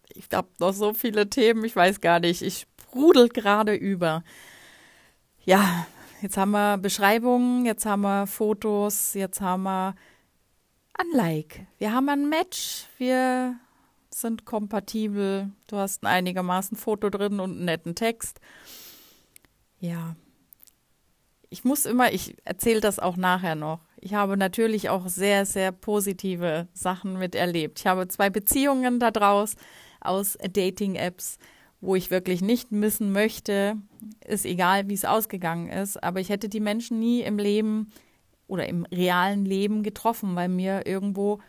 Ich 0.09 0.27
habe 0.33 0.49
noch 0.59 0.73
so 0.73 0.93
viele 0.93 1.29
Themen, 1.29 1.63
ich 1.63 1.75
weiß 1.75 2.01
gar 2.01 2.19
nicht. 2.19 2.41
Ich 2.41 2.67
sprudel 2.93 3.29
gerade 3.29 3.73
über. 3.73 4.23
Ja, 5.43 5.87
jetzt 6.21 6.37
haben 6.37 6.51
wir 6.51 6.77
Beschreibungen, 6.77 7.65
jetzt 7.65 7.85
haben 7.85 8.01
wir 8.01 8.27
Fotos, 8.27 9.13
jetzt 9.13 9.41
haben 9.41 9.63
wir 9.63 9.95
ein 10.93 11.07
Like. 11.13 11.65
Wir 11.79 11.91
haben 11.91 12.07
ein 12.09 12.29
Match, 12.29 12.87
wir 12.97 13.55
sind 14.13 14.45
kompatibel. 14.45 15.51
Du 15.67 15.77
hast 15.77 16.03
ein 16.03 16.07
einigermaßen 16.07 16.77
Foto 16.77 17.09
drin 17.09 17.39
und 17.39 17.51
einen 17.51 17.65
netten 17.65 17.95
Text. 17.95 18.39
Ja. 19.79 20.15
Ich 21.49 21.63
muss 21.63 21.85
immer, 21.85 22.11
ich 22.11 22.35
erzähle 22.45 22.79
das 22.81 22.99
auch 22.99 23.17
nachher 23.17 23.55
noch. 23.55 23.79
Ich 23.99 24.13
habe 24.13 24.37
natürlich 24.37 24.89
auch 24.89 25.07
sehr, 25.07 25.45
sehr 25.45 25.71
positive 25.71 26.67
Sachen 26.73 27.17
miterlebt. 27.19 27.79
Ich 27.79 27.87
habe 27.87 28.07
zwei 28.07 28.29
Beziehungen 28.29 28.99
daraus 28.99 29.55
aus 30.05 30.37
Dating-Apps, 30.41 31.37
wo 31.81 31.95
ich 31.95 32.11
wirklich 32.11 32.41
nicht 32.41 32.71
missen 32.71 33.11
möchte. 33.11 33.77
Ist 34.25 34.45
egal, 34.45 34.87
wie 34.89 34.93
es 34.93 35.05
ausgegangen 35.05 35.69
ist, 35.69 36.01
aber 36.01 36.19
ich 36.19 36.29
hätte 36.29 36.49
die 36.49 36.59
Menschen 36.59 36.99
nie 36.99 37.21
im 37.21 37.37
Leben 37.37 37.91
oder 38.47 38.67
im 38.67 38.85
realen 38.85 39.45
Leben 39.45 39.83
getroffen, 39.83 40.35
weil 40.35 40.49
mir 40.49 40.85
irgendwo 40.85 41.39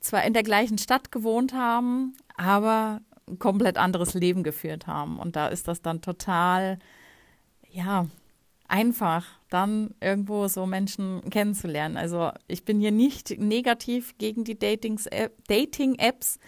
zwar 0.00 0.24
in 0.24 0.34
der 0.34 0.42
gleichen 0.42 0.78
Stadt 0.78 1.10
gewohnt 1.10 1.54
haben, 1.54 2.14
aber 2.36 3.00
ein 3.26 3.38
komplett 3.38 3.78
anderes 3.78 4.14
Leben 4.14 4.42
geführt 4.42 4.86
haben. 4.86 5.18
Und 5.18 5.34
da 5.36 5.48
ist 5.48 5.66
das 5.66 5.80
dann 5.80 6.02
total, 6.02 6.78
ja, 7.70 8.06
einfach, 8.68 9.26
dann 9.50 9.94
irgendwo 10.00 10.48
so 10.48 10.66
Menschen 10.66 11.22
kennenzulernen. 11.30 11.96
Also 11.96 12.30
ich 12.48 12.64
bin 12.64 12.80
hier 12.80 12.92
nicht 12.92 13.38
negativ 13.38 14.16
gegen 14.18 14.44
die 14.44 14.58
Dating-Apps, 14.58 16.38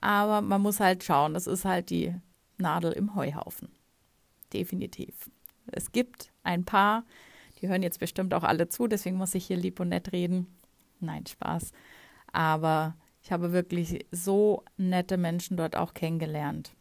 aber 0.00 0.40
man 0.40 0.62
muss 0.62 0.80
halt 0.80 1.04
schauen, 1.04 1.34
das 1.34 1.46
ist 1.46 1.64
halt 1.64 1.90
die 1.90 2.14
Nadel 2.58 2.92
im 2.92 3.14
Heuhaufen. 3.14 3.68
Definitiv. 4.52 5.30
Es 5.66 5.92
gibt 5.92 6.32
ein 6.42 6.64
paar, 6.64 7.04
die 7.60 7.68
hören 7.68 7.82
jetzt 7.82 8.00
bestimmt 8.00 8.34
auch 8.34 8.42
alle 8.42 8.68
zu, 8.68 8.86
deswegen 8.86 9.16
muss 9.16 9.34
ich 9.34 9.46
hier 9.46 9.56
lieb 9.56 9.80
und 9.80 9.90
nett 9.90 10.12
reden. 10.12 10.46
Nein, 11.00 11.26
Spaß. 11.26 11.72
Aber 12.32 12.96
ich 13.22 13.32
habe 13.32 13.52
wirklich 13.52 14.06
so 14.10 14.64
nette 14.76 15.16
Menschen 15.16 15.56
dort 15.56 15.76
auch 15.76 15.94
kennengelernt. 15.94 16.72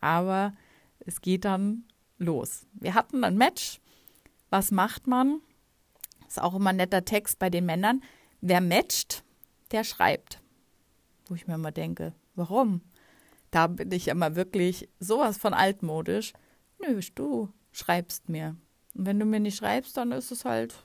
Aber 0.00 0.54
es 1.00 1.20
geht 1.20 1.44
dann 1.44 1.84
los. 2.18 2.66
Wir 2.72 2.94
hatten 2.94 3.24
ein 3.24 3.36
Match. 3.36 3.80
Was 4.48 4.70
macht 4.70 5.06
man? 5.06 5.40
Ist 6.26 6.40
auch 6.40 6.54
immer 6.54 6.70
ein 6.70 6.76
netter 6.76 7.04
Text 7.04 7.38
bei 7.38 7.50
den 7.50 7.66
Männern. 7.66 8.02
Wer 8.40 8.60
matcht, 8.60 9.24
der 9.72 9.84
schreibt. 9.84 10.40
Wo 11.30 11.36
ich 11.36 11.46
mir 11.46 11.54
immer 11.54 11.70
denke, 11.70 12.12
warum? 12.34 12.80
Da 13.52 13.68
bin 13.68 13.92
ich 13.92 14.08
immer 14.08 14.34
wirklich 14.34 14.88
sowas 14.98 15.38
von 15.38 15.54
altmodisch. 15.54 16.32
Nö, 16.80 17.00
du 17.14 17.48
schreibst 17.70 18.28
mir. 18.28 18.56
Und 18.96 19.06
wenn 19.06 19.20
du 19.20 19.24
mir 19.26 19.38
nicht 19.38 19.56
schreibst, 19.56 19.96
dann 19.96 20.10
ist 20.10 20.32
es 20.32 20.44
halt, 20.44 20.84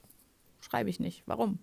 schreibe 0.60 0.92
ich 0.92 1.00
nicht. 1.00 1.24
Warum? 1.25 1.58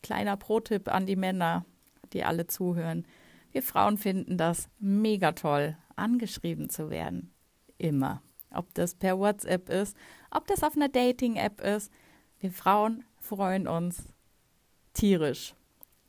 Kleiner 0.00 0.36
Pro-Tipp 0.36 0.86
an 0.86 1.06
die 1.06 1.16
Männer, 1.16 1.66
die 2.12 2.22
alle 2.22 2.46
zuhören. 2.46 3.04
Wir 3.50 3.64
Frauen 3.64 3.98
finden 3.98 4.38
das 4.38 4.68
mega 4.78 5.32
toll, 5.32 5.76
angeschrieben 5.96 6.70
zu 6.70 6.88
werden. 6.88 7.32
Immer. 7.78 8.22
Ob 8.50 8.72
das 8.74 8.94
per 8.94 9.18
WhatsApp 9.18 9.70
ist, 9.70 9.96
ob 10.30 10.46
das 10.46 10.62
auf 10.62 10.76
einer 10.76 10.88
Dating-App 10.88 11.60
ist. 11.62 11.90
Wir 12.38 12.52
Frauen 12.52 13.02
freuen 13.18 13.66
uns 13.66 14.04
tierisch. 14.92 15.56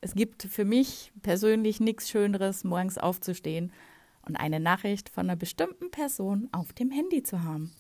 Es 0.02 0.14
gibt 0.14 0.44
für 0.44 0.66
mich 0.66 1.12
persönlich 1.22 1.80
nichts 1.80 2.10
Schöneres, 2.10 2.64
morgens 2.64 2.98
aufzustehen 2.98 3.72
und 4.28 4.36
eine 4.36 4.60
Nachricht 4.60 5.10
von 5.10 5.28
einer 5.28 5.36
bestimmten 5.36 5.90
Person 5.90 6.50
auf 6.52 6.74
dem 6.74 6.92
Handy 6.92 7.24
zu 7.24 7.44
haben. 7.44 7.74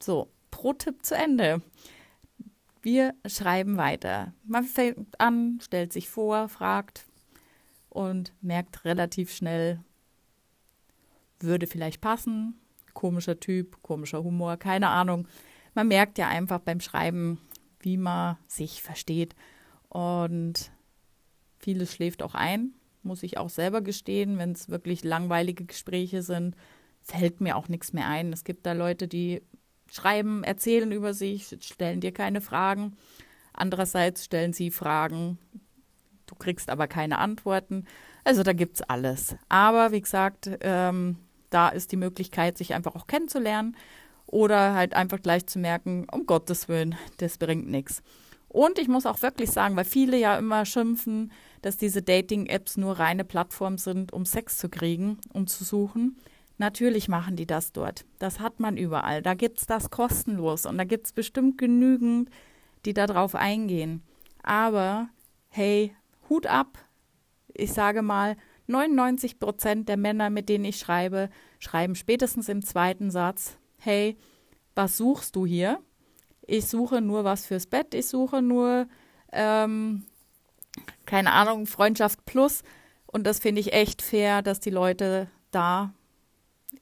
So, 0.00 0.28
Pro-Tipp 0.50 1.04
zu 1.04 1.14
Ende. 1.14 1.62
Wir 2.82 3.14
schreiben 3.26 3.76
weiter. 3.76 4.32
Man 4.44 4.64
fängt 4.64 5.20
an, 5.20 5.58
stellt 5.62 5.92
sich 5.92 6.08
vor, 6.08 6.48
fragt 6.48 7.06
und 7.88 8.32
merkt 8.40 8.84
relativ 8.84 9.32
schnell, 9.32 9.80
würde 11.40 11.66
vielleicht 11.66 12.00
passen, 12.00 12.58
komischer 12.94 13.38
Typ, 13.38 13.82
komischer 13.82 14.24
Humor, 14.24 14.56
keine 14.56 14.88
Ahnung. 14.88 15.28
Man 15.74 15.88
merkt 15.88 16.18
ja 16.18 16.28
einfach 16.28 16.60
beim 16.60 16.80
Schreiben, 16.80 17.40
wie 17.80 17.96
man 17.96 18.36
sich 18.46 18.82
versteht. 18.82 19.36
Und 19.88 20.72
vieles 21.68 21.92
schläft 21.92 22.22
auch 22.22 22.34
ein, 22.34 22.72
muss 23.02 23.22
ich 23.22 23.36
auch 23.36 23.50
selber 23.50 23.82
gestehen, 23.82 24.38
wenn 24.38 24.52
es 24.52 24.70
wirklich 24.70 25.04
langweilige 25.04 25.66
Gespräche 25.66 26.22
sind, 26.22 26.56
fällt 27.02 27.42
mir 27.42 27.56
auch 27.56 27.68
nichts 27.68 27.92
mehr 27.92 28.08
ein. 28.08 28.32
Es 28.32 28.42
gibt 28.42 28.64
da 28.64 28.72
Leute, 28.72 29.06
die 29.06 29.42
schreiben, 29.92 30.44
erzählen 30.44 30.90
über 30.92 31.12
sich, 31.12 31.54
stellen 31.60 32.00
dir 32.00 32.12
keine 32.12 32.40
Fragen. 32.40 32.96
Andererseits 33.52 34.24
stellen 34.24 34.54
sie 34.54 34.70
Fragen, 34.70 35.36
du 36.24 36.34
kriegst 36.36 36.70
aber 36.70 36.88
keine 36.88 37.18
Antworten. 37.18 37.84
Also 38.24 38.42
da 38.42 38.54
gibt 38.54 38.76
es 38.76 38.82
alles. 38.82 39.36
Aber 39.50 39.92
wie 39.92 40.00
gesagt, 40.00 40.48
ähm, 40.62 41.18
da 41.50 41.68
ist 41.68 41.92
die 41.92 41.98
Möglichkeit, 41.98 42.56
sich 42.56 42.72
einfach 42.72 42.96
auch 42.96 43.06
kennenzulernen 43.06 43.76
oder 44.24 44.72
halt 44.72 44.94
einfach 44.94 45.20
gleich 45.20 45.46
zu 45.46 45.58
merken, 45.58 46.06
um 46.10 46.24
Gottes 46.24 46.66
Willen, 46.68 46.94
das 47.18 47.36
bringt 47.36 47.68
nichts. 47.68 48.02
Und 48.48 48.78
ich 48.78 48.88
muss 48.88 49.06
auch 49.06 49.20
wirklich 49.22 49.50
sagen, 49.50 49.76
weil 49.76 49.84
viele 49.84 50.16
ja 50.16 50.38
immer 50.38 50.64
schimpfen, 50.64 51.32
dass 51.62 51.76
diese 51.76 52.02
Dating-Apps 52.02 52.76
nur 52.76 52.98
reine 52.98 53.24
Plattformen 53.24 53.78
sind, 53.78 54.12
um 54.12 54.24
Sex 54.24 54.56
zu 54.56 54.68
kriegen, 54.68 55.18
um 55.32 55.46
zu 55.46 55.64
suchen. 55.64 56.18
Natürlich 56.56 57.08
machen 57.08 57.36
die 57.36 57.46
das 57.46 57.72
dort. 57.72 58.04
Das 58.18 58.40
hat 58.40 58.58
man 58.58 58.76
überall. 58.76 59.22
Da 59.22 59.34
gibt 59.34 59.60
es 59.60 59.66
das 59.66 59.90
kostenlos 59.90 60.66
und 60.66 60.78
da 60.78 60.84
gibt 60.84 61.06
es 61.06 61.12
bestimmt 61.12 61.58
genügend, 61.58 62.30
die 62.84 62.94
darauf 62.94 63.34
eingehen. 63.34 64.02
Aber 64.42 65.08
hey, 65.48 65.94
Hut 66.28 66.46
ab. 66.46 66.78
Ich 67.54 67.72
sage 67.72 68.02
mal, 68.02 68.36
99 68.66 69.38
Prozent 69.38 69.88
der 69.88 69.96
Männer, 69.96 70.30
mit 70.30 70.48
denen 70.48 70.64
ich 70.64 70.78
schreibe, 70.78 71.30
schreiben 71.58 71.94
spätestens 71.94 72.48
im 72.48 72.64
zweiten 72.64 73.10
Satz, 73.10 73.56
hey, 73.78 74.16
was 74.74 74.96
suchst 74.96 75.36
du 75.36 75.46
hier? 75.46 75.80
Ich 76.48 76.66
suche 76.66 77.02
nur 77.02 77.24
was 77.24 77.44
fürs 77.44 77.66
Bett, 77.66 77.92
ich 77.94 78.06
suche 78.06 78.40
nur, 78.40 78.88
ähm, 79.32 80.06
keine 81.04 81.32
Ahnung, 81.32 81.66
Freundschaft 81.66 82.24
plus. 82.24 82.62
Und 83.06 83.26
das 83.26 83.38
finde 83.38 83.60
ich 83.60 83.74
echt 83.74 84.00
fair, 84.00 84.40
dass 84.40 84.58
die 84.58 84.70
Leute 84.70 85.28
da 85.50 85.92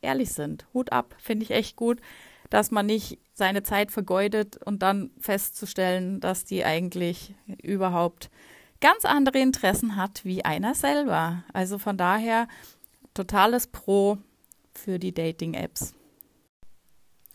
ehrlich 0.02 0.32
sind. 0.32 0.66
Hut 0.72 0.92
ab, 0.92 1.16
finde 1.18 1.44
ich 1.44 1.50
echt 1.50 1.74
gut, 1.74 2.00
dass 2.48 2.70
man 2.70 2.86
nicht 2.86 3.18
seine 3.34 3.64
Zeit 3.64 3.90
vergeudet 3.90 4.56
und 4.64 4.82
dann 4.82 5.10
festzustellen, 5.18 6.20
dass 6.20 6.44
die 6.44 6.64
eigentlich 6.64 7.34
überhaupt 7.60 8.30
ganz 8.80 9.04
andere 9.04 9.40
Interessen 9.40 9.96
hat 9.96 10.24
wie 10.24 10.44
einer 10.44 10.76
selber. 10.76 11.42
Also 11.52 11.78
von 11.78 11.96
daher 11.96 12.46
totales 13.14 13.66
Pro 13.66 14.18
für 14.74 15.00
die 15.00 15.12
Dating-Apps. 15.12 15.94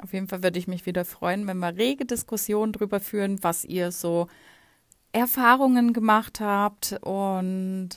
Auf 0.01 0.13
jeden 0.13 0.27
Fall 0.27 0.43
würde 0.43 0.59
ich 0.59 0.67
mich 0.67 0.85
wieder 0.85 1.05
freuen, 1.05 1.47
wenn 1.47 1.59
wir 1.59 1.75
rege 1.75 2.05
Diskussionen 2.05 2.73
darüber 2.73 2.99
führen, 2.99 3.43
was 3.43 3.63
ihr 3.65 3.91
so 3.91 4.27
Erfahrungen 5.11 5.93
gemacht 5.93 6.39
habt 6.39 6.97
und 7.01 7.89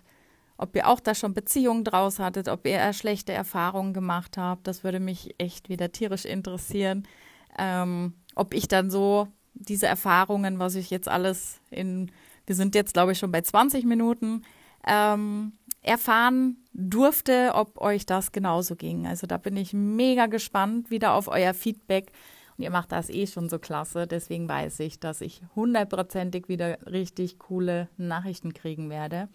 ob 0.57 0.77
ihr 0.77 0.89
auch 0.89 1.01
da 1.01 1.15
schon 1.15 1.35
Beziehungen 1.35 1.85
draus 1.85 2.19
hattet, 2.19 2.49
ob 2.49 2.67
ihr 2.67 2.93
schlechte 2.93 3.33
Erfahrungen 3.33 3.93
gemacht 3.93 4.37
habt. 4.37 4.67
Das 4.67 4.85
würde 4.85 5.01
mich 5.01 5.35
echt 5.39 5.69
wieder 5.69 5.91
tierisch 5.93 6.25
interessieren. 6.25 7.07
Ähm, 7.59 8.15
ob 8.35 8.55
ich 8.55 8.69
dann 8.69 8.91
so 8.91 9.29
diese 9.55 9.87
Erfahrungen, 9.87 10.59
was 10.59 10.75
ich 10.75 10.91
jetzt 10.91 11.09
alles 11.09 11.61
in 11.71 12.11
wir 12.47 12.55
sind 12.55 12.75
jetzt, 12.75 12.95
glaube 12.95 13.13
ich, 13.13 13.19
schon 13.19 13.33
bei 13.33 13.41
20 13.41 13.85
Minuten, 13.85 14.43
ähm, 14.87 15.53
erfahren 15.83 16.57
durfte, 16.73 17.53
ob 17.55 17.81
euch 17.81 18.07
das 18.07 18.33
genauso 18.33 18.75
ging. 18.75 19.07
Also 19.07 19.27
da 19.27 19.37
bin 19.37 19.57
ich 19.57 19.73
mega 19.73 20.27
gespannt 20.27 20.91
wieder 20.91 21.15
auf 21.15 21.29
euer 21.29 21.55
Feedback. 21.55 22.11
Und 22.57 22.65
ihr 22.65 22.71
macht 22.71 22.93
das 22.93 23.11
eh 23.11 23.27
schon 23.27 23.49
so 23.49 23.59
klasse. 23.59 24.07
Deswegen 24.07 24.49
weiß 24.49 24.81
ich, 24.81 25.01
dass 25.01 25.21
ich 25.21 25.43
hundertprozentig 25.55 26.49
wieder 26.49 26.79
richtig 26.87 27.39
coole 27.39 27.89
Nachrichten 27.97 28.55
kriegen 28.55 28.91
werde. 28.91 29.29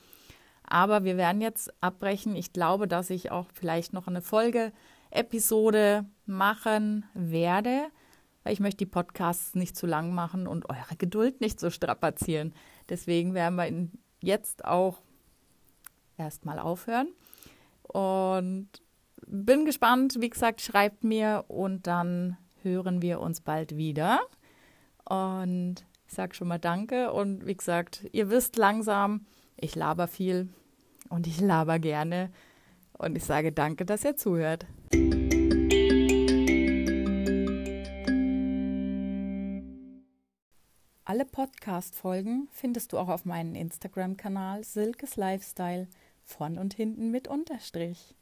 Aber 0.63 1.03
wir 1.03 1.17
werden 1.17 1.41
jetzt 1.41 1.71
abbrechen. 1.81 2.35
Ich 2.35 2.53
glaube, 2.53 2.87
dass 2.87 3.09
ich 3.09 3.31
auch 3.31 3.47
vielleicht 3.53 3.93
noch 3.93 4.07
eine 4.07 4.21
Folge-Episode 4.21 6.05
machen 6.25 7.05
werde, 7.13 7.87
weil 8.43 8.53
ich 8.53 8.59
möchte 8.59 8.77
die 8.77 8.85
Podcasts 8.85 9.55
nicht 9.55 9.75
zu 9.75 9.87
lang 9.87 10.13
machen 10.13 10.47
und 10.47 10.69
eure 10.69 10.95
Geduld 10.97 11.41
nicht 11.41 11.59
so 11.59 11.69
strapazieren. 11.69 12.53
Deswegen 12.87 13.33
werden 13.33 13.55
wir 13.55 13.89
jetzt 14.21 14.63
auch 14.63 15.01
erstmal 16.19 16.59
aufhören. 16.59 17.09
Und 17.83 18.69
bin 19.25 19.65
gespannt. 19.65 20.17
Wie 20.19 20.29
gesagt, 20.29 20.61
schreibt 20.61 21.03
mir 21.03 21.45
und 21.47 21.87
dann 21.87 22.37
hören 22.61 23.01
wir 23.01 23.19
uns 23.19 23.41
bald 23.41 23.77
wieder. 23.77 24.19
Und 25.05 25.85
ich 26.07 26.13
sage 26.13 26.35
schon 26.35 26.47
mal 26.47 26.59
Danke. 26.59 27.13
Und 27.13 27.45
wie 27.45 27.55
gesagt, 27.55 28.05
ihr 28.11 28.29
wisst 28.29 28.57
langsam, 28.57 29.25
ich 29.57 29.75
laber 29.75 30.07
viel 30.07 30.49
und 31.09 31.27
ich 31.27 31.39
laber 31.39 31.79
gerne. 31.79 32.31
Und 32.97 33.15
ich 33.15 33.23
sage 33.23 33.51
Danke, 33.51 33.85
dass 33.85 34.03
ihr 34.03 34.15
zuhört. 34.15 34.65
Alle 41.05 41.25
Podcast-Folgen 41.25 42.49
findest 42.51 42.93
du 42.93 42.99
auch 42.99 43.07
auf 43.09 43.25
meinem 43.25 43.55
Instagram-Kanal 43.55 44.63
Silkes 44.63 45.15
Lifestyle 45.15 45.87
von 46.29 46.57
und 46.57 46.73
hinten 46.73 47.11
mit 47.11 47.27
Unterstrich. 47.27 48.15